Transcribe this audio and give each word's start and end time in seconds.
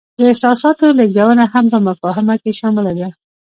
د 0.17 0.19
احساساتو 0.31 0.85
لیږدونه 0.97 1.43
هم 1.53 1.65
په 1.73 1.77
مفاهمه 1.87 2.35
کې 2.41 2.51
شامله 2.59 2.91
ده. 2.99 3.07